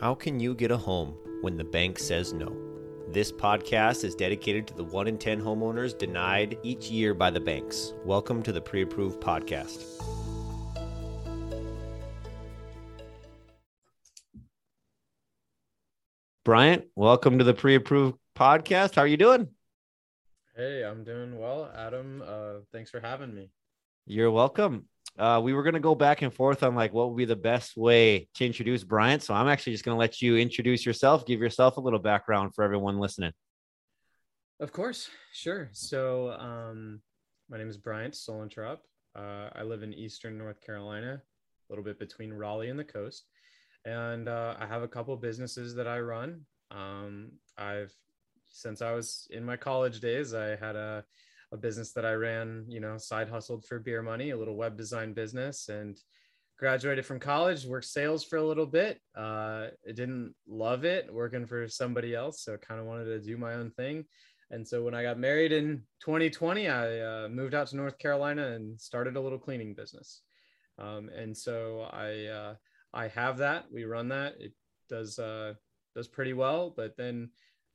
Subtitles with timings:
[0.00, 2.52] How can you get a home when the bank says no?
[3.10, 7.38] This podcast is dedicated to the 1 in 10 homeowners denied each year by the
[7.38, 7.92] banks.
[8.04, 9.84] Welcome to the Pre Approved Podcast.
[16.44, 18.96] Bryant, welcome to the Pre Approved Podcast.
[18.96, 19.48] How are you doing?
[20.56, 22.20] Hey, I'm doing well, Adam.
[22.26, 23.50] Uh, thanks for having me.
[24.06, 24.86] You're welcome.
[25.18, 27.36] Uh, we were going to go back and forth on like what would be the
[27.36, 29.22] best way to introduce Bryant.
[29.22, 32.54] So I'm actually just going to let you introduce yourself, give yourself a little background
[32.54, 33.32] for everyone listening.
[34.60, 35.68] Of course, sure.
[35.72, 37.00] So um,
[37.48, 38.78] my name is Bryant Solentrop.
[39.16, 43.26] Uh, I live in Eastern North Carolina, a little bit between Raleigh and the coast,
[43.84, 46.40] and uh, I have a couple businesses that I run.
[46.72, 47.92] Um, I've
[48.46, 51.04] since I was in my college days, I had a
[51.54, 54.76] a business that I ran, you know, side hustled for beer money, a little web
[54.76, 55.96] design business, and
[56.58, 59.00] graduated from college, worked sales for a little bit.
[59.16, 63.36] Uh, I didn't love it working for somebody else, so kind of wanted to do
[63.36, 64.04] my own thing.
[64.50, 68.48] And so when I got married in 2020, I uh, moved out to North Carolina
[68.48, 70.22] and started a little cleaning business.
[70.78, 72.54] Um, and so I uh,
[72.92, 73.66] I have that.
[73.72, 74.34] We run that.
[74.40, 74.52] It
[74.88, 75.54] does uh,
[75.94, 76.74] does pretty well.
[76.76, 77.30] But then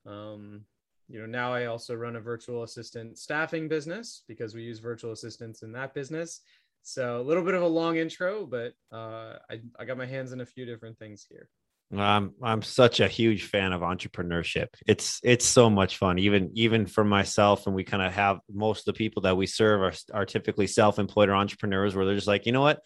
[0.05, 0.65] um,
[1.09, 5.11] you know now i also run a virtual assistant staffing business because we use virtual
[5.11, 6.41] assistants in that business
[6.83, 10.31] so a little bit of a long intro but uh, I, I got my hands
[10.31, 11.49] in a few different things here
[11.97, 14.67] I'm I'm such a huge fan of entrepreneurship.
[14.85, 16.19] It's it's so much fun.
[16.19, 19.47] Even even for myself, and we kind of have most of the people that we
[19.47, 22.81] serve are are typically self-employed or entrepreneurs, where they're just like, you know what,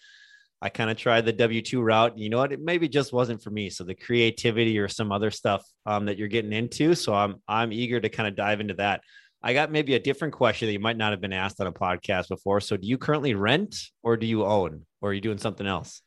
[0.63, 2.17] I kind of tried the W two route.
[2.17, 2.53] You know what?
[2.53, 3.69] It maybe just wasn't for me.
[3.69, 6.95] So the creativity or some other stuff um, that you're getting into.
[6.95, 9.01] So I'm I'm eager to kind of dive into that.
[9.41, 11.73] I got maybe a different question that you might not have been asked on a
[11.73, 12.61] podcast before.
[12.61, 16.01] So do you currently rent or do you own or are you doing something else?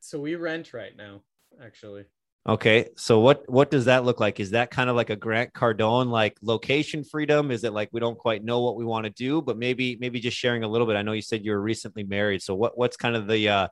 [0.00, 1.22] So we rent right now,
[1.64, 2.04] actually.
[2.48, 4.38] Okay, so what what does that look like?
[4.38, 7.50] Is that kind of like a Grant Cardone like location freedom?
[7.50, 10.20] Is it like we don't quite know what we want to do, but maybe maybe
[10.20, 10.94] just sharing a little bit?
[10.94, 13.68] I know you said you were recently married, so what what's kind of the uh,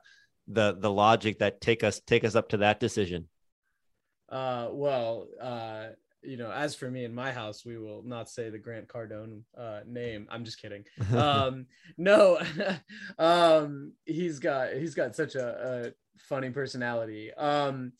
[0.49, 3.29] the the logic that take us take us up to that decision?
[4.27, 5.85] Uh, well, uh,
[6.21, 9.43] you know, as for me in my house, we will not say the Grant Cardone
[9.57, 10.27] uh, name.
[10.29, 10.83] I'm just kidding.
[11.15, 12.39] Um, no,
[13.19, 17.33] um, he's got he's got such a, a funny personality.
[17.33, 17.93] Um,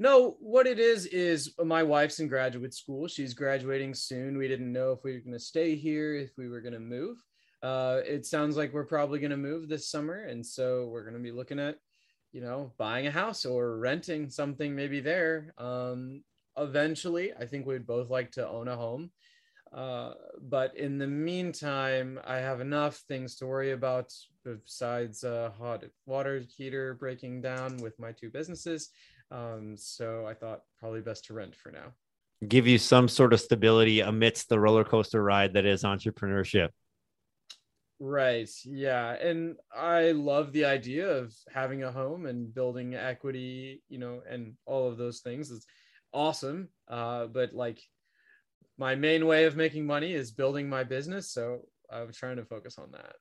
[0.00, 3.06] no, what it is is my wife's in graduate school.
[3.06, 4.38] She's graduating soon.
[4.38, 6.80] We didn't know if we were going to stay here, if we were going to
[6.80, 7.18] move.
[7.62, 11.16] Uh, it sounds like we're probably going to move this summer, and so we're going
[11.16, 11.76] to be looking at,
[12.32, 15.52] you know, buying a house or renting something maybe there.
[15.58, 16.24] Um,
[16.56, 19.10] eventually, I think we'd both like to own a home.
[19.70, 25.84] Uh, but in the meantime, I have enough things to worry about besides uh, hot
[26.06, 28.88] water heater breaking down with my two businesses.
[29.30, 31.92] Um, so I thought probably best to rent for now.
[32.46, 36.70] Give you some sort of stability amidst the roller coaster ride that is entrepreneurship.
[37.98, 38.48] Right.
[38.64, 39.12] Yeah.
[39.12, 44.54] And I love the idea of having a home and building equity, you know, and
[44.64, 45.50] all of those things.
[45.50, 45.66] It's
[46.14, 46.68] awesome.
[46.88, 47.78] Uh, but like
[48.78, 51.30] my main way of making money is building my business.
[51.30, 53.16] So I'm trying to focus on that.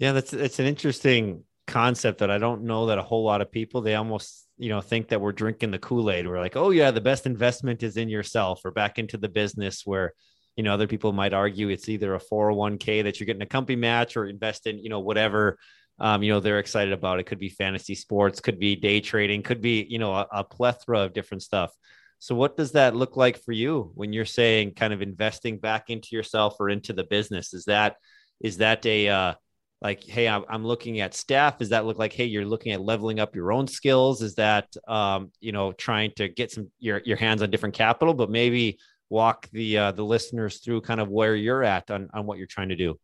[0.00, 3.52] Yeah, that's it's an interesting concept that I don't know that a whole lot of
[3.52, 6.26] people they almost you know think that we're drinking the Kool-Aid.
[6.26, 9.82] We're like, oh yeah, the best investment is in yourself or back into the business
[9.84, 10.14] where
[10.56, 13.76] you know other people might argue it's either a 401k that you're getting a company
[13.76, 15.58] match or invest in you know whatever
[15.98, 17.20] um, you know they're excited about.
[17.20, 20.44] It could be fantasy sports could be day trading could be you know a, a,
[20.44, 21.72] plethora of different stuff.
[22.18, 25.90] So what does that look like for you when you're saying kind of investing back
[25.90, 27.52] into yourself or into the business?
[27.52, 27.96] Is that
[28.40, 29.34] is that a uh,
[29.82, 31.58] like hey I'm, I'm looking at staff.
[31.58, 34.22] Does that look like hey you're looking at leveling up your own skills?
[34.22, 38.14] Is that um, you know trying to get some your, your hands on different capital
[38.14, 38.78] but maybe
[39.10, 42.46] walk the uh, the listeners through kind of where you're at on, on what you're
[42.46, 42.98] trying to do?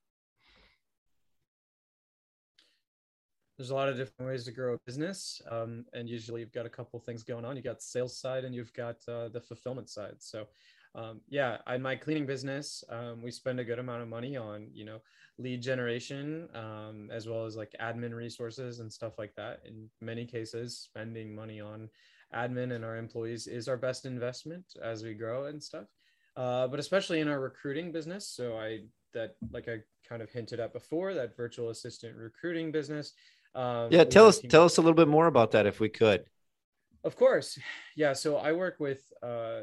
[3.58, 5.42] There's a lot of different ways to grow a business.
[5.50, 7.56] Um, and usually you've got a couple things going on.
[7.56, 10.14] You've got the sales side and you've got uh, the fulfillment side.
[10.18, 10.46] So
[10.94, 14.68] um, yeah in my cleaning business um, we spend a good amount of money on
[14.72, 14.98] you know
[15.38, 20.24] lead generation um, as well as like admin resources and stuff like that in many
[20.24, 21.88] cases spending money on
[22.34, 25.86] admin and our employees is our best investment as we grow and stuff
[26.38, 28.28] uh, but especially in our recruiting business.
[28.28, 33.12] So I that like I kind of hinted at before that virtual assistant recruiting business.
[33.56, 36.24] Um, yeah, tell us tell us a little bit more about that if we could.
[37.02, 37.58] Of course,
[37.96, 38.12] yeah.
[38.12, 39.62] So I work with uh,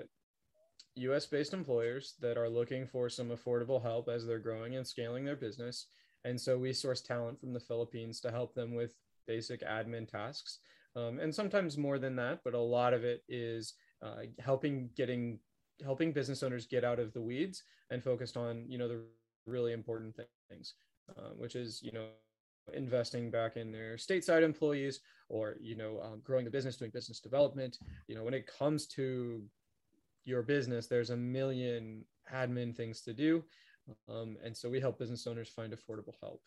[0.96, 1.26] U.S.
[1.26, 5.36] based employers that are looking for some affordable help as they're growing and scaling their
[5.36, 5.88] business,
[6.24, 8.96] and so we source talent from the Philippines to help them with
[9.28, 10.60] basic admin tasks.
[10.96, 15.40] um, and sometimes more than that but a lot of it is uh, helping getting
[15.84, 19.02] helping business owners get out of the weeds and focused on you know the
[19.46, 20.16] really important
[20.50, 20.74] things
[21.18, 22.08] uh, which is you know
[22.74, 27.20] investing back in their stateside employees or you know um, growing the business doing business
[27.20, 27.78] development
[28.08, 29.44] you know when it comes to
[30.26, 33.44] your business there's a million admin things to do
[34.10, 36.42] um, and so we help business owners find affordable help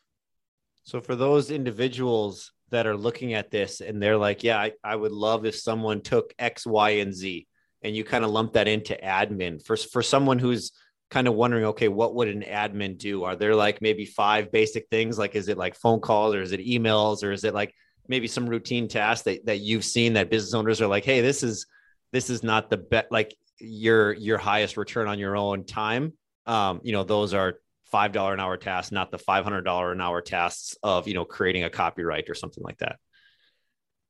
[0.83, 4.97] so for those individuals that are looking at this and they're like yeah I, I
[4.97, 7.47] would love if someone took x y and z
[7.83, 10.73] and you kind of lump that into admin for, for someone who's
[11.11, 13.25] kind of wondering, okay, what would an admin do?
[13.25, 15.19] Are there like maybe five basic things?
[15.19, 17.75] Like, is it like phone calls or is it emails or is it like
[18.09, 21.43] maybe some routine tasks that, that you've seen that business owners are like, Hey, this
[21.43, 21.67] is,
[22.13, 26.12] this is not the bet, like your, your highest return on your own time.
[26.46, 27.55] Um, you know, those are
[27.93, 31.70] $5 an hour tasks, not the $500 an hour tasks of, you know, creating a
[31.70, 32.96] copyright or something like that.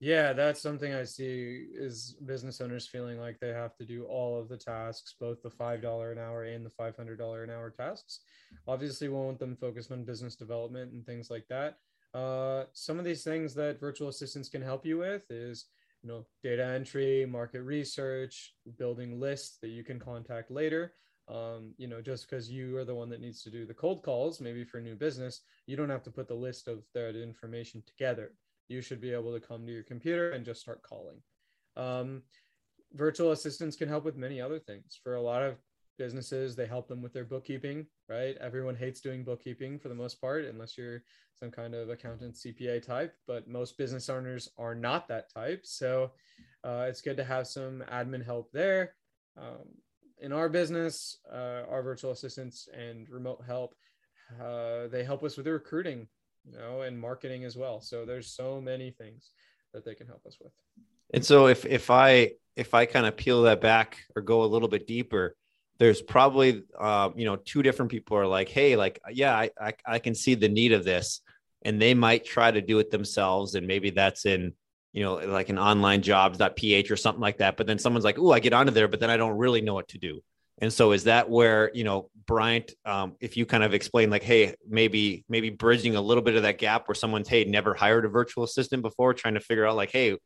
[0.01, 4.41] Yeah, that's something I see is business owners feeling like they have to do all
[4.41, 8.21] of the tasks, both the $5 an hour and the $500 an hour tasks.
[8.69, 11.79] Obviously, we want them focused on business development and things like that.
[12.15, 15.67] Uh, some of these things that virtual assistants can help you with is,
[16.03, 20.93] you know, data entry, market research, building lists that you can contact later.
[21.29, 24.03] Um, you know, just because you are the one that needs to do the cold
[24.03, 27.83] calls, maybe for new business, you don't have to put the list of that information
[27.87, 28.33] together
[28.69, 31.17] you should be able to come to your computer and just start calling.
[31.77, 32.23] Um,
[32.93, 34.99] virtual assistants can help with many other things.
[35.03, 35.57] For a lot of
[35.99, 38.37] businesses, they help them with their bookkeeping, right?
[38.41, 41.03] Everyone hates doing bookkeeping for the most part, unless you're
[41.39, 45.61] some kind of accountant CPA type, but most business owners are not that type.
[45.65, 46.13] So
[46.65, 48.95] uh, it's good to have some admin help there.
[49.37, 49.69] Um,
[50.21, 53.75] in our business, uh, our virtual assistants and remote help,
[54.43, 56.09] uh, they help us with the recruiting
[56.45, 57.81] you know, and marketing as well.
[57.81, 59.31] So there's so many things
[59.73, 60.53] that they can help us with.
[61.15, 64.47] And so if if I if I kind of peel that back or go a
[64.47, 65.37] little bit deeper,
[65.79, 69.73] there's probably uh, you know two different people are like, hey, like yeah, I, I
[69.87, 71.21] I can see the need of this,
[71.63, 74.55] and they might try to do it themselves, and maybe that's in
[74.93, 77.57] you know like an online jobs.ph or something like that.
[77.57, 79.75] But then someone's like, oh, I get onto there, but then I don't really know
[79.75, 80.21] what to do.
[80.61, 84.25] And so is that where, you know, Bryant, um, if you kind of explain like,
[84.25, 88.05] hey, maybe, maybe bridging a little bit of that gap where someone's, hey, never hired
[88.05, 90.17] a virtual assistant before, trying to figure out like, hey,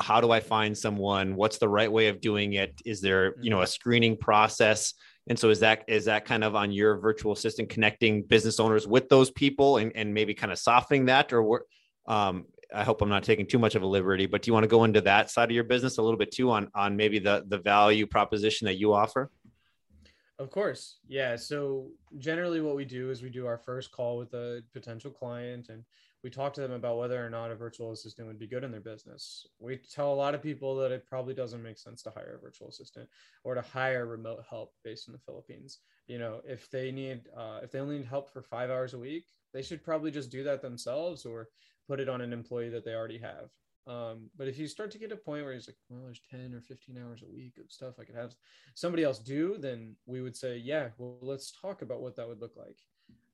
[0.00, 1.34] how do I find someone?
[1.34, 2.80] What's the right way of doing it?
[2.84, 3.64] Is there, you know, mm-hmm.
[3.64, 4.94] a screening process?
[5.28, 8.86] And so is that is that kind of on your virtual assistant connecting business owners
[8.86, 11.64] with those people and, and maybe kind of softening that or
[12.06, 14.64] um, I hope I'm not taking too much of a liberty, but do you want
[14.64, 17.18] to go into that side of your business a little bit too on on maybe
[17.18, 19.30] the the value proposition that you offer?
[20.38, 20.98] Of course.
[21.08, 21.34] Yeah.
[21.34, 21.88] So
[22.18, 25.82] generally what we do is we do our first call with a potential client and
[26.22, 28.70] we talk to them about whether or not a virtual assistant would be good in
[28.70, 29.46] their business.
[29.58, 32.40] We tell a lot of people that it probably doesn't make sense to hire a
[32.40, 33.08] virtual assistant
[33.42, 35.78] or to hire remote help based in the Philippines.
[36.06, 38.98] You know, if they need uh, if they only need help for five hours a
[38.98, 41.48] week, they should probably just do that themselves or
[41.88, 43.50] put it on an employee that they already have.
[43.88, 46.54] Um, but if you start to get a point where he's like, well, there's 10
[46.54, 48.34] or 15 hours a week of stuff I could have
[48.74, 52.40] somebody else do, then we would say, yeah, well, let's talk about what that would
[52.40, 52.76] look like.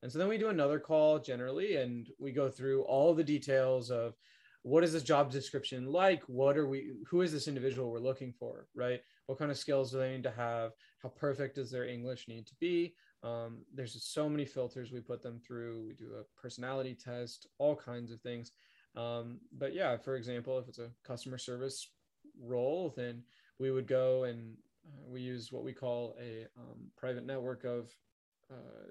[0.01, 3.91] And so then we do another call generally, and we go through all the details
[3.91, 4.15] of
[4.61, 6.23] what is this job description like?
[6.23, 9.01] What are we, who is this individual we're looking for, right?
[9.25, 10.71] What kind of skills do they need to have?
[11.03, 12.95] How perfect does their English need to be?
[13.23, 15.83] Um, there's so many filters we put them through.
[15.85, 18.51] We do a personality test, all kinds of things.
[18.97, 21.89] Um, but yeah, for example, if it's a customer service
[22.41, 23.23] role, then
[23.59, 27.91] we would go and uh, we use what we call a um, private network of
[28.51, 28.89] uh,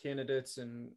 [0.00, 0.90] candidates and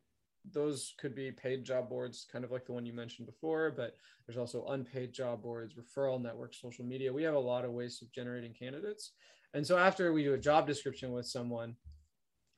[0.54, 3.96] those could be paid job boards kind of like the one you mentioned before but
[4.26, 7.12] there's also unpaid job boards referral networks social media.
[7.12, 9.12] We have a lot of ways of generating candidates.
[9.54, 11.76] And so after we do a job description with someone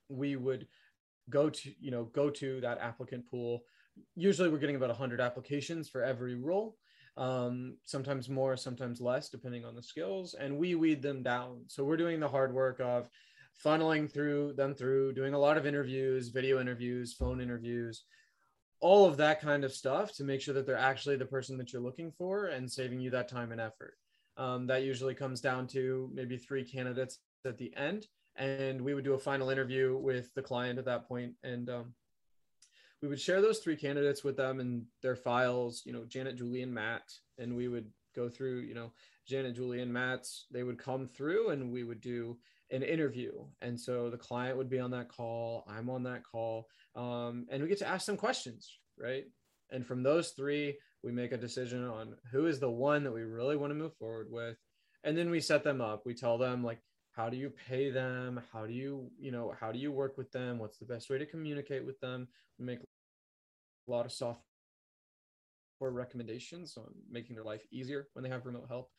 [0.08, 0.66] we would
[1.30, 3.62] go to you know go to that applicant pool
[4.14, 6.76] usually we're getting about 100 applications for every role
[7.16, 11.62] um, sometimes more sometimes less depending on the skills and we weed them down.
[11.66, 13.08] So we're doing the hard work of
[13.64, 18.04] funneling through them through doing a lot of interviews video interviews phone interviews
[18.80, 21.72] all of that kind of stuff to make sure that they're actually the person that
[21.72, 23.94] you're looking for and saving you that time and effort.
[24.38, 28.06] Um, that usually comes down to maybe three candidates at the end
[28.36, 31.92] and we would do a final interview with the client at that point and um,
[33.02, 36.62] we would share those three candidates with them and their files, you know, Janet, Julie,
[36.62, 37.02] and Matt.
[37.38, 38.92] And we would go through, you know,
[39.26, 42.36] Janet, Julie, and Matt's, they would come through and we would do
[42.70, 43.32] an interview.
[43.62, 46.66] And so the client would be on that call, I'm on that call,
[46.96, 49.24] um, and we get to ask them questions, right?
[49.70, 53.22] And from those three, we make a decision on who is the one that we
[53.22, 54.56] really want to move forward with
[55.04, 56.80] and then we set them up we tell them like
[57.12, 60.30] how do you pay them how do you you know how do you work with
[60.32, 62.28] them what's the best way to communicate with them
[62.58, 62.78] we make
[63.88, 64.40] a lot of software
[65.80, 68.90] recommendations on making their life easier when they have remote help.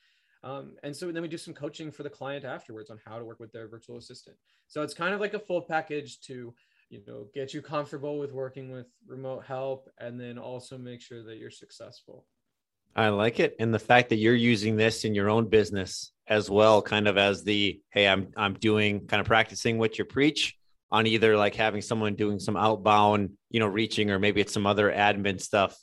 [0.43, 3.25] Um, and so then we do some coaching for the client afterwards on how to
[3.25, 4.35] work with their virtual assistant.
[4.67, 6.53] So it's kind of like a full package to
[6.89, 11.23] you know get you comfortable with working with remote help and then also make sure
[11.23, 12.25] that you're successful.
[12.95, 13.55] I like it.
[13.59, 17.17] And the fact that you're using this in your own business as well kind of
[17.17, 20.57] as the hey i'm i'm doing kind of practicing what you preach
[20.91, 24.65] on either like having someone doing some outbound you know reaching or maybe it's some
[24.65, 25.75] other admin stuff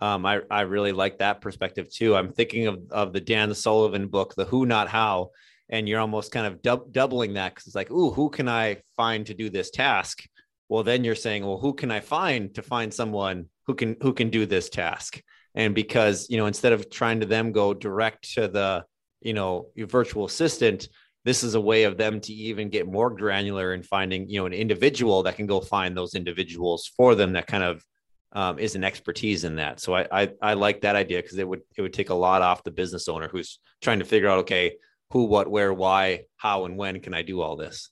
[0.00, 2.14] um, I, I really like that perspective too.
[2.14, 5.30] I'm thinking of, of the Dan Sullivan book, The Who Not How,
[5.68, 8.76] and you're almost kind of dub- doubling that because it's like, ooh, who can I
[8.96, 10.22] find to do this task?
[10.68, 14.12] well then you're saying well who can i find to find someone who can who
[14.12, 15.20] can do this task
[15.54, 18.84] and because you know instead of trying to them go direct to the
[19.20, 20.88] you know your virtual assistant
[21.28, 24.46] this is a way of them to even get more granular in finding you know
[24.46, 27.84] an individual that can go find those individuals for them that kind of
[28.32, 31.46] um, is an expertise in that so I, I i, like that idea because it
[31.46, 34.38] would it would take a lot off the business owner who's trying to figure out
[34.40, 34.76] okay
[35.10, 37.90] who what where why how and when can i do all this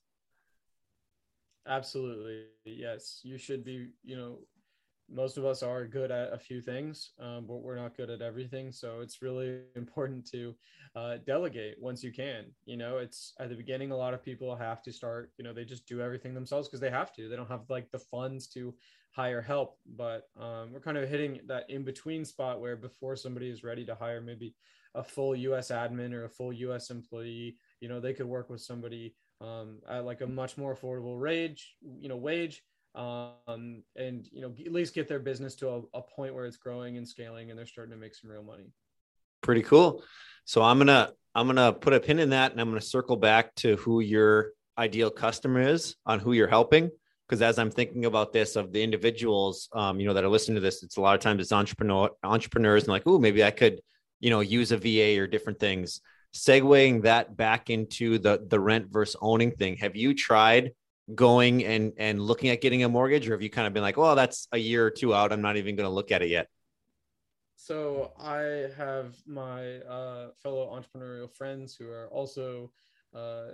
[1.69, 2.45] Absolutely.
[2.64, 3.21] Yes.
[3.25, 4.38] You should be, you know,
[5.11, 8.23] most of us are good at a few things, um, but we're not good at
[8.23, 8.73] everything.
[8.73, 10.55] So it's really important to
[10.95, 12.47] uh, delegate once you can.
[12.65, 15.53] You know, it's at the beginning, a lot of people have to start, you know,
[15.53, 17.29] they just do everything themselves because they have to.
[17.29, 18.75] They don't have like the funds to
[19.13, 19.79] hire help.
[19.97, 23.85] But um, we're kind of hitting that in between spot where before somebody is ready
[23.87, 24.55] to hire maybe
[24.95, 28.61] a full US admin or a full US employee, you know, they could work with
[28.61, 32.63] somebody um, at like a much more affordable wage, you know, wage,
[32.97, 36.57] um, and you know, at least get their business to a, a point where it's
[36.57, 38.73] growing and scaling, and they're starting to make some real money.
[39.43, 40.03] Pretty cool.
[40.45, 43.55] So I'm gonna I'm gonna put a pin in that, and I'm gonna circle back
[43.57, 46.91] to who your ideal customer is on who you're helping.
[47.29, 50.55] Because as I'm thinking about this, of the individuals, um, you know, that are listening
[50.55, 53.50] to this, it's a lot of times it's entrepreneur entrepreneurs and like, oh, maybe I
[53.50, 53.81] could,
[54.21, 56.00] you know, use a VA or different things
[56.35, 60.71] segueing that back into the the rent versus owning thing have you tried
[61.15, 63.97] going and and looking at getting a mortgage or have you kind of been like
[63.97, 65.33] oh that's a year or two out.
[65.33, 66.49] I'm not even going to look at it yet.
[67.57, 72.71] So i have my uh, fellow entrepreneurial friends who are also
[73.15, 73.53] uh,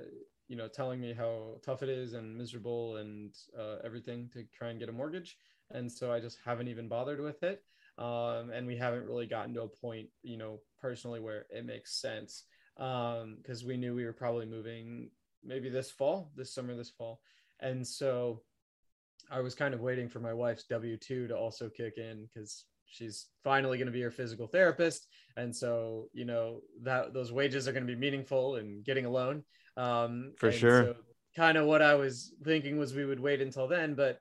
[0.49, 4.69] you know telling me how tough it is and miserable and uh, everything to try
[4.71, 5.37] and get a mortgage.
[5.71, 7.63] And so i just haven't even bothered with it.
[7.99, 12.01] Um, and we haven't really gotten to a point you know personally where it makes
[12.01, 12.45] sense.
[12.79, 15.11] Um because um, we knew we were probably moving
[15.45, 17.21] maybe this fall, this summer, this fall.
[17.63, 18.43] And so
[19.31, 22.65] I was kind of waiting for my wife's W 2 to also kick in because
[22.87, 25.07] she's finally going to be her physical therapist.
[25.37, 29.11] And so, you know, that those wages are going to be meaningful and getting a
[29.11, 29.45] loan.
[29.77, 30.85] Um, for sure.
[30.85, 30.97] So
[31.35, 33.95] kind of what I was thinking was we would wait until then.
[33.95, 34.19] But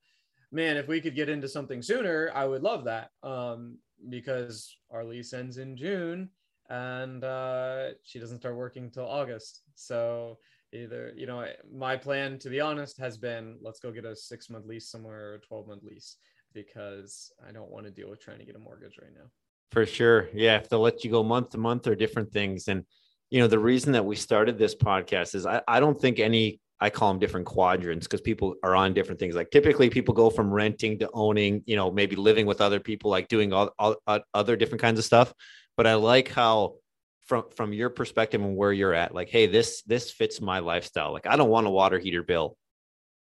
[0.52, 3.78] man, if we could get into something sooner, I would love that um,
[4.10, 6.30] because our lease ends in June
[6.72, 9.62] and uh, she doesn't start working until August.
[9.76, 10.38] So
[10.74, 14.50] either you know my plan to be honest has been let's go get a six
[14.50, 16.16] month lease somewhere or a 12 month lease
[16.54, 19.30] because i don't want to deal with trying to get a mortgage right now.
[19.72, 20.30] For sure.
[20.34, 22.68] Yeah if they'll let you go month to month or different things.
[22.68, 22.86] And
[23.30, 26.62] you know the reason that we started this podcast is i, I don't think any
[26.80, 29.36] i call them different quadrants because people are on different things.
[29.36, 33.12] Like typically people go from renting to owning you know maybe living with other people
[33.12, 33.98] like doing all, all
[34.34, 35.34] other different kinds of stuff
[35.78, 36.76] but I like how
[37.22, 41.14] from from your perspective and where you're at, like, hey, this this fits my lifestyle.
[41.14, 42.58] Like, I don't want a water heater bill,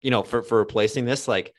[0.01, 1.27] you know, for for replacing this.
[1.27, 1.53] Like,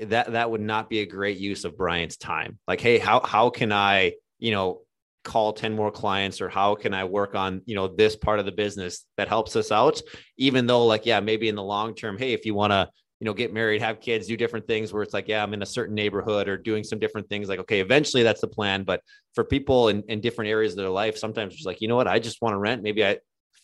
[0.00, 2.58] that that would not be a great use of Brian's time.
[2.66, 4.82] Like, hey, how how can I, you know,
[5.24, 8.46] call 10 more clients or how can I work on, you know, this part of
[8.46, 10.00] the business that helps us out?
[10.38, 12.88] Even though, like, yeah, maybe in the long term, hey, if you want to
[13.22, 15.62] you know, get married, have kids, do different things where it's like, yeah, I'm in
[15.62, 17.48] a certain neighborhood or doing some different things.
[17.48, 18.82] Like, okay, eventually that's the plan.
[18.82, 19.00] But
[19.36, 22.08] for people in, in different areas of their life, sometimes it's like, you know what,
[22.08, 22.82] I just want to rent.
[22.82, 23.18] Maybe I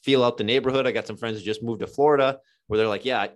[0.04, 0.86] feel out the neighborhood.
[0.86, 2.38] I got some friends who just moved to Florida
[2.68, 3.26] where they're like, yeah,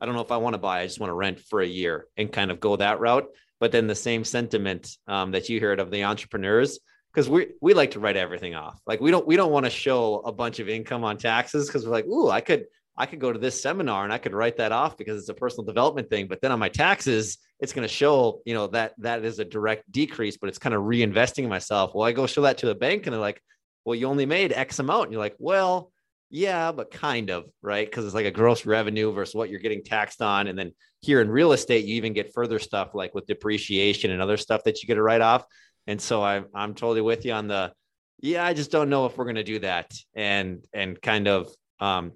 [0.00, 1.66] I, don't know if I want to buy, I just want to rent for a
[1.66, 3.28] year and kind of go that route.
[3.60, 6.80] But then the same sentiment um, that you heard of the entrepreneurs,
[7.14, 8.80] because we we like to write everything off.
[8.84, 11.84] Like we don't we don't want to show a bunch of income on taxes because
[11.84, 12.66] we're like, ooh, I could
[12.98, 15.34] I could go to this seminar and I could write that off because it's a
[15.34, 16.26] personal development thing.
[16.26, 19.44] But then on my taxes, it's going to show, you know, that that is a
[19.44, 21.92] direct decrease, but it's kind of reinvesting in myself.
[21.94, 23.40] Well, I go show that to the bank and they're like,
[23.84, 25.04] well, you only made X amount.
[25.04, 25.92] And you're like, well,
[26.28, 27.88] yeah, but kind of, right?
[27.88, 30.48] Because it's like a gross revenue versus what you're getting taxed on.
[30.48, 34.20] And then here in real estate, you even get further stuff like with depreciation and
[34.20, 35.44] other stuff that you get to write off.
[35.86, 37.72] And so I'm I'm totally with you on the
[38.20, 41.48] yeah, I just don't know if we're going to do that and and kind of
[41.80, 42.12] um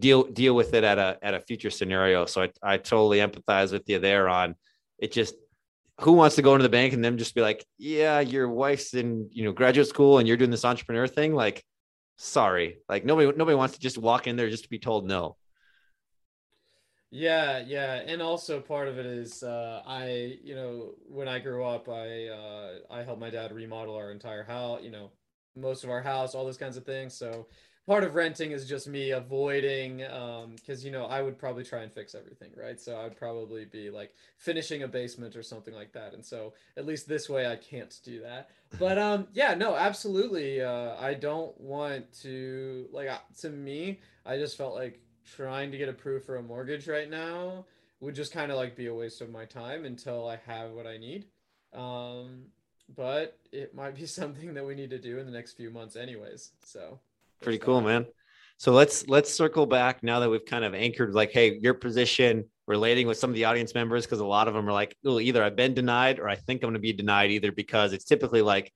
[0.00, 2.26] deal deal with it at a at a future scenario.
[2.26, 4.54] So I I totally empathize with you there on
[4.98, 5.34] it just
[6.00, 8.94] who wants to go into the bank and then just be like, yeah, your wife's
[8.94, 11.64] in, you know, graduate school and you're doing this entrepreneur thing like
[12.16, 12.78] sorry.
[12.88, 15.36] Like nobody nobody wants to just walk in there just to be told no.
[17.14, 21.62] Yeah, yeah, and also part of it is uh, I, you know, when I grew
[21.62, 25.10] up, I uh, I helped my dad remodel our entire house, you know,
[25.54, 27.12] most of our house, all those kinds of things.
[27.12, 27.48] So
[27.86, 31.82] part of renting is just me avoiding, because um, you know I would probably try
[31.82, 32.80] and fix everything, right?
[32.80, 36.86] So I'd probably be like finishing a basement or something like that, and so at
[36.86, 38.50] least this way I can't do that.
[38.78, 43.10] But um, yeah, no, absolutely, uh, I don't want to like
[43.40, 47.64] to me, I just felt like trying to get approved for a mortgage right now
[48.00, 50.86] would just kind of like be a waste of my time until I have what
[50.86, 51.26] I need.
[51.72, 52.46] Um,
[52.94, 55.96] but it might be something that we need to do in the next few months,
[55.96, 56.50] anyways.
[56.64, 56.98] So
[57.42, 58.06] pretty cool, man.
[58.56, 62.44] So let's let's circle back now that we've kind of anchored like, hey, your position
[62.66, 65.18] relating with some of the audience members because a lot of them are like, oh,
[65.18, 68.04] either I've been denied or I think I'm going to be denied either because it's
[68.04, 68.72] typically like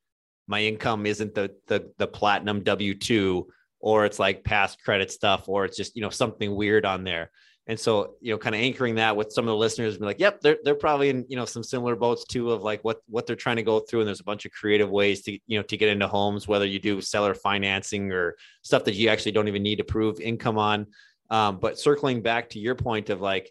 [0.48, 3.48] my income isn't the the the platinum W two
[3.80, 7.30] or it's like past credit stuff, or it's just, you know, something weird on there.
[7.68, 10.20] And so, you know, kind of anchoring that with some of the listeners, be like,
[10.20, 13.26] yep, they're, they're probably in, you know, some similar boats too of like what, what
[13.26, 14.00] they're trying to go through.
[14.00, 16.64] And there's a bunch of creative ways to, you know, to get into homes, whether
[16.64, 20.58] you do seller financing or stuff that you actually don't even need to prove income
[20.58, 20.86] on.
[21.28, 23.50] Um, but circling back to your point of like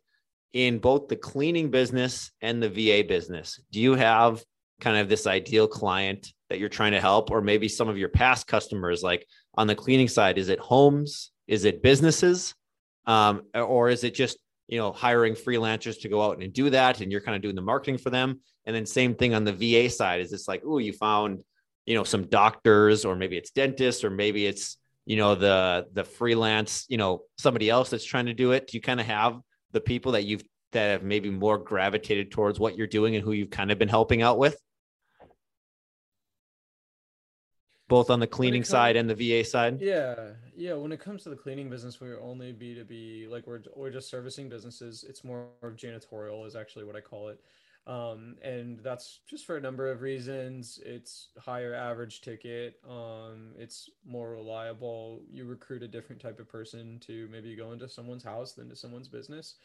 [0.54, 4.42] in both the cleaning business and the VA business, do you have
[4.80, 8.10] kind of this ideal client that you're trying to help, or maybe some of your
[8.10, 10.38] past customers, like on the cleaning side?
[10.38, 11.32] Is it homes?
[11.48, 12.56] Is it businesses?
[13.08, 17.02] Um, or is it just you know hiring freelancers to go out and do that,
[17.02, 18.40] and you're kind of doing the marketing for them?
[18.66, 20.22] And then same thing on the VA side.
[20.22, 21.44] Is this like, oh, you found
[21.86, 26.04] you know some doctors, or maybe it's dentists, or maybe it's you know the the
[26.04, 28.68] freelance, you know somebody else that's trying to do it.
[28.68, 29.40] Do you kind of have
[29.72, 33.32] the people that you've that have maybe more gravitated towards what you're doing and who
[33.32, 34.58] you've kind of been helping out with?
[37.88, 39.80] Both on the cleaning comes, side and the VA side?
[39.82, 40.74] Yeah, yeah.
[40.74, 43.28] When it comes to the cleaning business, we're only B two B.
[43.30, 45.06] Like we're we're just servicing businesses.
[45.08, 47.40] It's more of janitorial, is actually what I call it,
[47.88, 50.80] um, and that's just for a number of reasons.
[50.84, 52.80] It's higher average ticket.
[52.90, 55.22] Um, it's more reliable.
[55.32, 58.76] You recruit a different type of person to maybe go into someone's house than to
[58.76, 59.56] someone's business.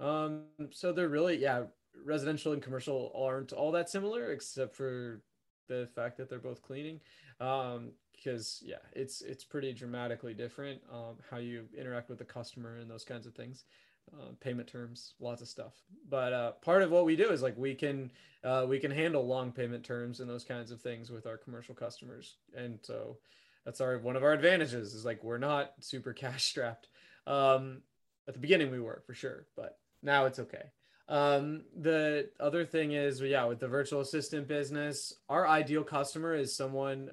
[0.00, 1.64] Um, so they're really yeah.
[2.04, 5.22] Residential and commercial aren't all that similar, except for
[5.68, 7.00] the fact that they're both cleaning
[7.40, 12.78] um, because yeah, it's it's pretty dramatically different um, how you interact with the customer
[12.78, 13.64] and those kinds of things.
[14.14, 15.72] Uh, payment terms, lots of stuff.
[16.08, 18.12] But uh, part of what we do is like we can
[18.44, 21.74] uh, we can handle long payment terms and those kinds of things with our commercial
[21.74, 23.18] customers, and so
[23.64, 26.86] that's our one of our advantages is like we're not super cash strapped.
[27.26, 27.82] Um,
[28.28, 30.70] at the beginning we were for sure, but now it's okay.
[31.08, 36.54] Um, the other thing is, yeah, with the virtual assistant business, our ideal customer is
[36.54, 37.10] someone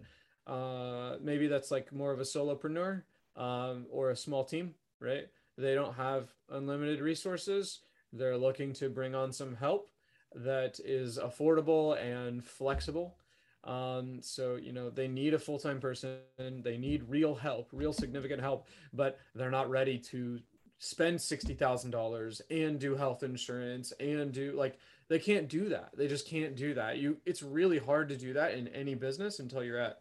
[0.47, 3.03] uh, maybe that's like more of a solopreneur
[3.35, 5.27] um, or a small team, right?
[5.57, 7.79] They don't have unlimited resources.
[8.11, 9.89] They're looking to bring on some help
[10.35, 13.15] that is affordable and flexible.
[13.63, 17.93] Um, so, you know, they need a full time person, they need real help, real
[17.93, 20.39] significant help, but they're not ready to
[20.79, 24.77] spend $60,000 and do health insurance and do like
[25.09, 25.91] they can't do that.
[25.95, 26.97] They just can't do that.
[26.97, 29.99] You it's really hard to do that in any business until you're at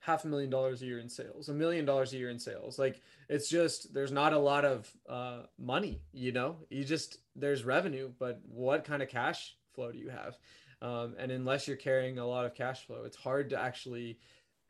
[0.00, 2.78] half a million dollars a year in sales, a million dollars a year in sales.
[2.78, 6.56] Like it's just there's not a lot of uh, money, you know.
[6.70, 10.38] You just there's revenue, but what kind of cash flow do you have?
[10.82, 14.18] Um, and unless you're carrying a lot of cash flow, it's hard to actually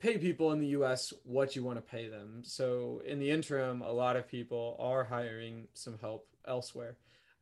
[0.01, 2.43] pay people in the US what you want to pay them.
[2.43, 6.97] So in the interim, a lot of people are hiring some help elsewhere.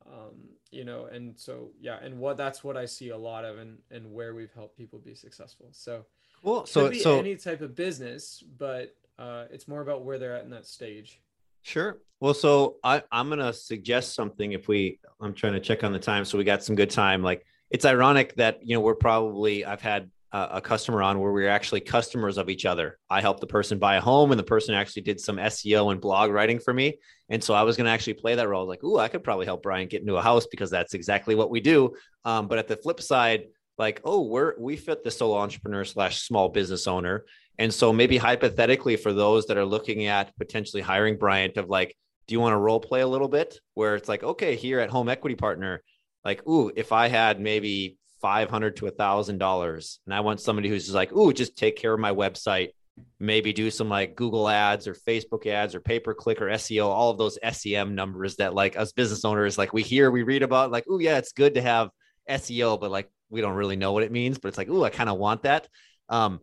[0.06, 3.58] Um, you know, and so yeah, and what that's what I see a lot of
[3.58, 5.68] and and where we've helped people be successful.
[5.72, 6.04] So
[6.42, 10.44] well, so so any type of business, but uh, it's more about where they're at
[10.44, 11.20] in that stage.
[11.62, 11.98] Sure.
[12.20, 14.52] Well, so I, I'm gonna suggest something.
[14.52, 17.22] If we, I'm trying to check on the time, so we got some good time.
[17.22, 21.46] Like it's ironic that you know we're probably I've had a customer on where we
[21.46, 22.98] are actually customers of each other.
[23.08, 26.00] I helped the person buy a home, and the person actually did some SEO and
[26.00, 26.98] blog writing for me.
[27.30, 28.66] And so I was going to actually play that role.
[28.66, 31.50] Like, ooh, I could probably help Brian get into a house because that's exactly what
[31.50, 31.94] we do.
[32.24, 33.44] Um, but at the flip side,
[33.78, 37.24] like, oh, we're we fit the solo entrepreneur slash small business owner.
[37.58, 41.96] And so maybe hypothetically for those that are looking at potentially hiring Bryant of like,
[42.26, 44.90] do you want to role play a little bit where it's like, okay, here at
[44.90, 45.82] Home Equity Partner,
[46.24, 50.00] like, ooh, if I had maybe 500 to a thousand dollars.
[50.06, 52.70] And I want somebody who's just like, Ooh, just take care of my website,
[53.18, 56.86] maybe do some like Google ads or Facebook ads or pay per click or SEO,
[56.86, 60.42] all of those SEM numbers that like us business owners, like we hear, we read
[60.42, 61.90] about like, oh yeah, it's good to have
[62.28, 64.90] SEO, but like, we don't really know what it means, but it's like, oh I
[64.90, 65.68] kind of want that.
[66.08, 66.40] Um,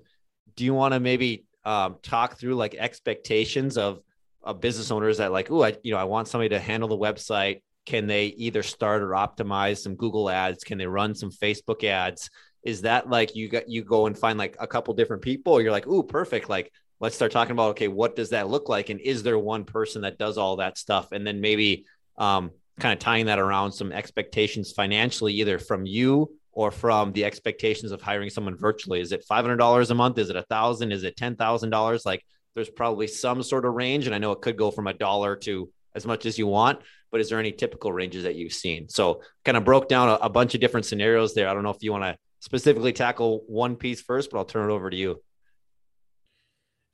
[0.55, 4.01] do you want to maybe um, talk through like expectations of,
[4.43, 6.97] of business owners that like, oh I, you know, I want somebody to handle the
[6.97, 10.63] website can they either start or optimize some Google ads?
[10.63, 12.29] Can they run some Facebook ads?
[12.63, 15.71] Is that like you got you go and find like a couple different people, you're
[15.71, 16.49] like, ooh, perfect.
[16.49, 18.89] Like let's start talking about okay, what does that look like?
[18.89, 21.11] And is there one person that does all that stuff?
[21.11, 21.85] And then maybe
[22.17, 27.25] um, kind of tying that around some expectations financially, either from you or from the
[27.25, 29.01] expectations of hiring someone virtually.
[29.01, 30.17] Is it $500 a month?
[30.17, 30.91] Is it a thousand?
[30.91, 32.05] Is it $10,000?
[32.05, 34.05] Like there's probably some sort of range.
[34.05, 36.79] And I know it could go from a dollar to as much as you want,
[37.11, 38.89] but is there any typical ranges that you've seen?
[38.89, 41.47] So kind of broke down a, a bunch of different scenarios there.
[41.47, 44.69] I don't know if you want to specifically tackle one piece first, but I'll turn
[44.69, 45.21] it over to you.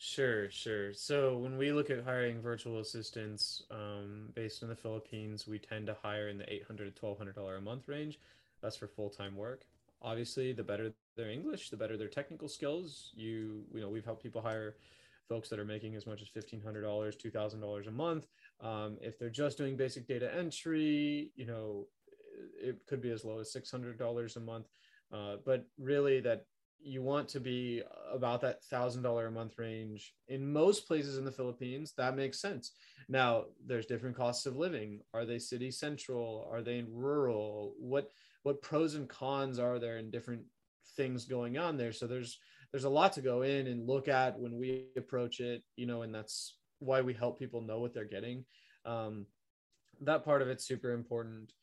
[0.04, 0.94] Sure, sure.
[0.94, 5.86] So when we look at hiring virtual assistants um, based in the Philippines, we tend
[5.88, 8.20] to hire in the 800 to $1,200 a month range.
[8.64, 9.62] That's for full-time work.
[10.02, 13.12] Obviously, the better their English, the better their technical skills.
[13.14, 14.76] You, you know, we've helped people hire
[15.28, 18.28] folks that are making as much as $1,500, $2,000 a month.
[18.60, 21.88] Um, if they're just doing basic data entry, you know,
[22.62, 24.68] it could be as low as $600 a month.
[25.14, 26.46] Uh, but really, that
[26.84, 31.26] you want to be about that thousand dollar a month range in most places in
[31.26, 31.94] the Philippines.
[31.98, 32.72] That makes sense.
[33.08, 35.02] Now, there's different costs of living.
[35.14, 36.48] Are they city central?
[36.52, 37.76] Are they rural?
[37.78, 38.12] What
[38.44, 40.44] what pros and cons are there in different
[40.96, 41.92] things going on there?
[41.92, 42.40] So there's
[42.72, 45.64] there's a lot to go in and look at when we approach it.
[45.76, 48.46] You know, and that's why we help people know what they're getting.
[48.86, 49.26] Um,
[50.02, 51.54] that part of it's super important.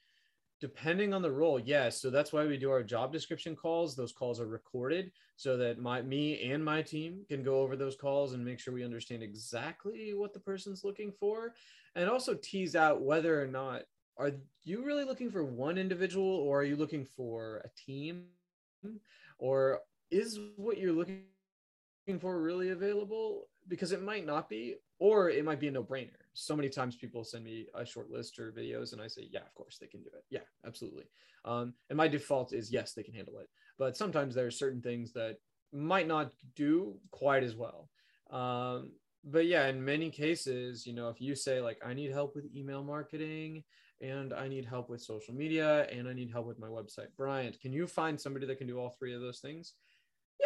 [0.61, 2.01] Depending on the role, yes.
[2.01, 3.94] So that's why we do our job description calls.
[3.94, 7.94] Those calls are recorded so that my me and my team can go over those
[7.94, 11.55] calls and make sure we understand exactly what the person's looking for,
[11.94, 13.83] and also tease out whether or not
[14.16, 14.33] are
[14.64, 18.25] you really looking for one individual or are you looking for a team,
[19.38, 21.25] or is what you're looking
[22.21, 23.49] for really available?
[23.68, 26.11] Because it might not be or it might be a no-brainer.
[26.35, 29.40] So many times people send me a short list or videos and i say yeah
[29.40, 30.25] of course they can do it.
[30.31, 31.05] Yeah absolutely.
[31.44, 33.49] Um, and my default is yes they can handle it.
[33.79, 35.37] But sometimes there are certain things that
[35.73, 37.90] might not do quite as well.
[38.31, 38.92] Um,
[39.25, 42.44] but yeah in many cases you know if you say like i need help with
[42.55, 43.62] email marketing
[44.01, 47.61] and i need help with social media and i need help with my website bryant
[47.61, 49.75] can you find somebody that can do all three of those things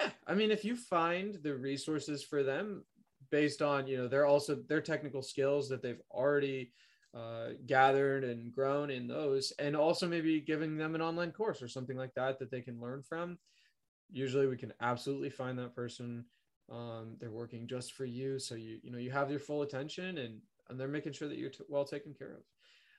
[0.02, 2.84] yeah i mean if you find the resources for them
[3.30, 6.72] based on you know they're also their technical skills that they've already
[7.14, 11.68] uh, gathered and grown in those and also maybe giving them an online course or
[11.68, 13.38] something like that that they can learn from
[14.10, 16.24] usually we can absolutely find that person
[16.70, 18.38] um, they're working just for you.
[18.38, 21.38] So you you know you have your full attention and and they're making sure that
[21.38, 22.42] you're t- well taken care of.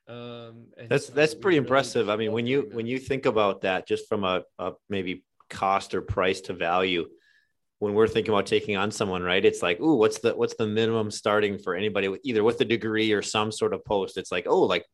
[0.06, 2.10] Um, that's so that's pretty really impressive.
[2.10, 5.96] I mean when you when you think about that just from a, a maybe cost
[5.96, 7.06] or price to value
[7.80, 9.44] when we're thinking about taking on someone, right?
[9.44, 12.66] It's like, ooh, what's the what's the minimum starting for anybody with either with a
[12.66, 14.18] degree or some sort of post?
[14.18, 14.86] It's like, oh, like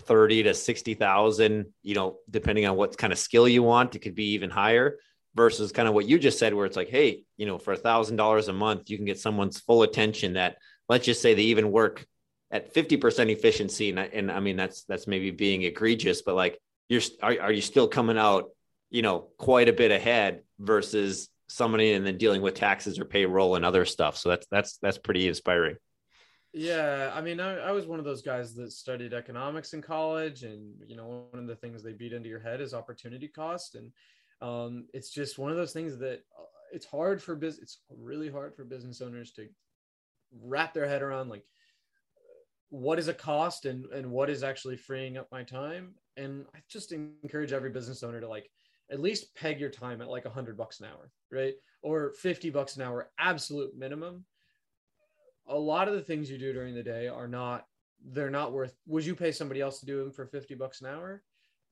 [0.00, 4.14] 30 to 60,000, you know, depending on what kind of skill you want, it could
[4.14, 4.98] be even higher
[5.34, 7.76] versus kind of what you just said, where it's like, hey, you know, for a
[7.76, 10.56] thousand dollars a month, you can get someone's full attention that
[10.88, 12.06] let's just say they even work
[12.50, 13.90] at 50% efficiency.
[13.90, 17.52] And, I, and I mean, that's, that's maybe being egregious, but like you're, are, are
[17.52, 18.50] you still coming out,
[18.96, 23.54] you know, quite a bit ahead versus somebody and then dealing with taxes or payroll
[23.54, 24.16] and other stuff.
[24.16, 25.76] So that's that's that's pretty inspiring.
[26.54, 30.44] Yeah, I mean, I, I, was one of those guys that studied economics in college,
[30.44, 33.74] and you know, one of the things they beat into your head is opportunity cost,
[33.74, 33.92] and
[34.40, 37.62] um, it's just one of those things that uh, it's hard for business.
[37.62, 39.46] It's really hard for business owners to
[40.42, 41.44] wrap their head around like
[42.70, 45.96] what is a cost and and what is actually freeing up my time.
[46.16, 48.50] And I just encourage every business owner to like
[48.90, 51.54] at least peg your time at like a hundred bucks an hour, right?
[51.82, 54.24] Or 50 bucks an hour, absolute minimum.
[55.48, 57.66] A lot of the things you do during the day are not,
[58.12, 60.88] they're not worth, would you pay somebody else to do them for 50 bucks an
[60.88, 61.22] hour?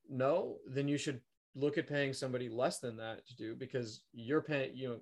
[0.09, 1.21] No, then you should
[1.55, 4.99] look at paying somebody less than that to do because you're paying, you know,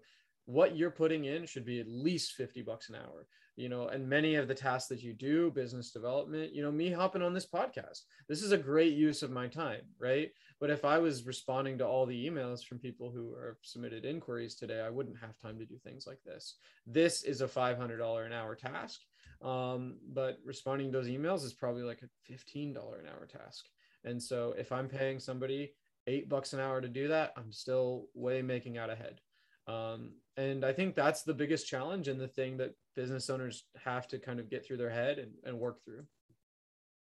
[0.47, 4.09] what you're putting in should be at least 50 bucks an hour you know and
[4.09, 7.47] many of the tasks that you do business development you know me hopping on this
[7.47, 8.01] podcast.
[8.29, 10.31] This is a great use of my time right?
[10.61, 14.55] But if i was responding to all the emails from people who are submitted inquiries
[14.55, 16.57] today i wouldn't have time to do things like this.
[16.87, 19.01] This is a $500 an hour task
[19.43, 23.67] um, but responding to those emails is probably like a $15 an hour task.
[24.05, 25.73] And so if i'm paying somebody
[26.07, 29.21] eight bucks an hour to do that, I'm still way making out ahead.
[29.67, 34.09] Um, and I think that's the biggest challenge and the thing that business owners have
[34.09, 36.05] to kind of get through their head and, and work through.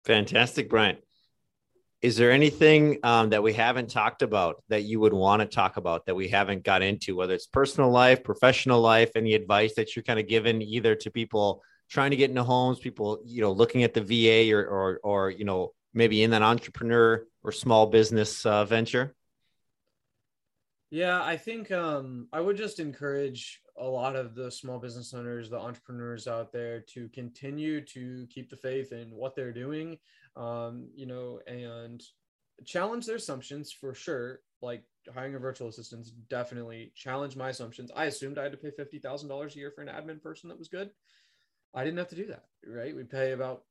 [0.05, 0.99] Fantastic, Bryant.
[2.01, 5.75] Is there anything um, that we haven't talked about that you would want to talk
[5.75, 9.95] about that we haven't got into, whether it's personal life, professional life, any advice that
[9.95, 13.51] you're kind of given either to people trying to get into homes, people, you know,
[13.51, 17.87] looking at the VA or, or, or you know, maybe in that entrepreneur or small
[17.87, 19.13] business uh, venture?
[20.91, 25.49] Yeah, I think um, I would just encourage a lot of the small business owners,
[25.49, 29.99] the entrepreneurs out there to continue to keep the faith in what they're doing,
[30.35, 32.01] um, you know, and
[32.65, 34.41] challenge their assumptions for sure.
[34.61, 37.91] Like hiring a virtual assistant definitely challenged my assumptions.
[37.95, 40.69] I assumed I had to pay $50,000 a year for an admin person that was
[40.69, 40.89] good.
[41.73, 42.95] I didn't have to do that, right?
[42.95, 43.63] We pay about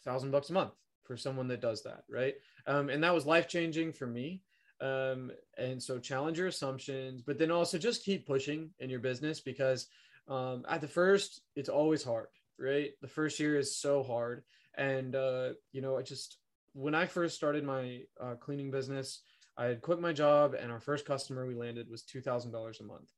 [0.00, 0.72] a thousand bucks a month
[1.04, 2.34] for someone that does that, right?
[2.66, 4.42] Um, and that was life changing for me.
[4.80, 9.40] Um, and so challenge your assumptions, but then also just keep pushing in your business
[9.40, 9.88] because
[10.28, 12.90] um, at the first, it's always hard, right?
[13.00, 14.42] The first year is so hard.
[14.76, 16.38] And, uh, you know, I just,
[16.74, 19.22] when I first started my uh, cleaning business,
[19.56, 23.10] I had quit my job and our first customer we landed was $2,000 a month.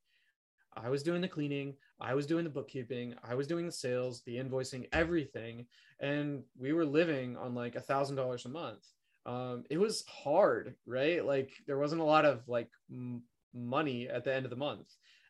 [0.76, 4.22] I was doing the cleaning, I was doing the bookkeeping, I was doing the sales,
[4.22, 5.66] the invoicing, everything,
[5.98, 8.86] and we were living on like a thousand dollars a month.
[9.28, 11.24] Um, it was hard, right?
[11.24, 13.22] Like there wasn't a lot of like m-
[13.54, 14.88] money at the end of the month,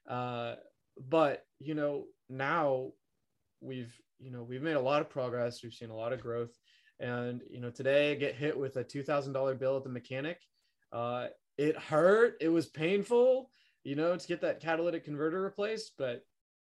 [0.09, 0.55] uh,
[1.09, 2.93] but you know now
[3.61, 5.63] we've you know we've made a lot of progress.
[5.63, 6.57] We've seen a lot of growth,
[7.01, 9.91] and you know today I get hit with a two thousand dollar bill at the
[9.91, 10.39] mechanic.
[10.93, 12.37] Uh, it hurt.
[12.41, 13.51] It was painful
[13.89, 15.93] you know, to get that catalytic converter replaced.
[15.97, 16.23] But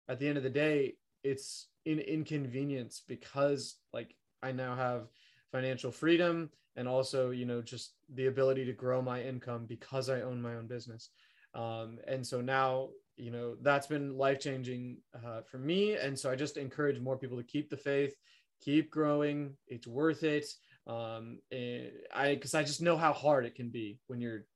[0.08, 5.08] at the end of the day, it's an inconvenience because like I now have
[5.52, 6.48] financial freedom
[6.80, 10.54] and also, you know, just the ability to grow my income because I own my
[10.54, 11.10] own business.
[11.54, 12.88] Um, and so now,
[13.18, 15.96] you know, that's been life changing uh, for me.
[15.96, 18.14] And so I just encourage more people to keep the faith,
[18.62, 19.58] keep growing.
[19.68, 20.46] It's worth it.
[20.86, 24.46] Um, I, cause I just know how hard it can be when you're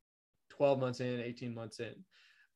[0.49, 1.95] 12 months in, 18 months in.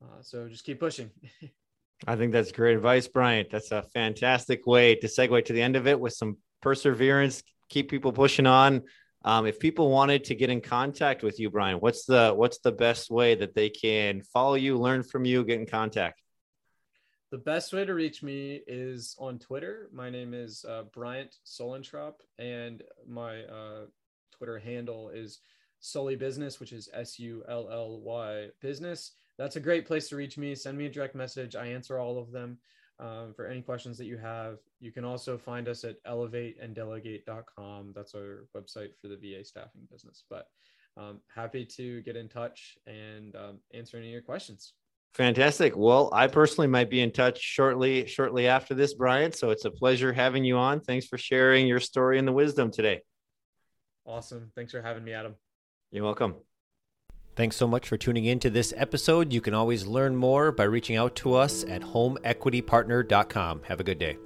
[0.02, 1.10] Uh, so just keep pushing.
[2.06, 3.50] I think that's great advice, Bryant.
[3.50, 7.42] That's a fantastic way to segue to the end of it with some perseverance.
[7.68, 8.84] Keep people pushing on.
[9.28, 12.72] Um, if people wanted to get in contact with you, Brian, what's the what's the
[12.72, 16.22] best way that they can follow you, learn from you, get in contact?
[17.30, 19.90] The best way to reach me is on Twitter.
[19.92, 23.80] My name is uh, Bryant Solentrop, and my uh,
[24.32, 25.40] Twitter handle is
[25.80, 30.16] Sully Business, which is S U L L Y Business that's a great place to
[30.16, 30.54] reach me.
[30.54, 31.54] Send me a direct message.
[31.54, 32.58] I answer all of them
[33.00, 34.58] um, for any questions that you have.
[34.80, 37.92] You can also find us at elevateanddelegate.com.
[37.94, 40.24] That's our website for the VA staffing business.
[40.28, 40.46] But
[40.96, 44.72] um, happy to get in touch and um, answer any of your questions.
[45.14, 45.76] Fantastic.
[45.76, 49.32] Well, I personally might be in touch shortly, shortly after this, Brian.
[49.32, 50.80] So it's a pleasure having you on.
[50.80, 53.00] Thanks for sharing your story and the wisdom today.
[54.04, 54.50] Awesome.
[54.54, 55.34] Thanks for having me, Adam.
[55.90, 56.36] You're welcome.
[57.38, 59.32] Thanks so much for tuning in to this episode.
[59.32, 63.60] You can always learn more by reaching out to us at homeequitypartner.com.
[63.62, 64.18] Have a good day.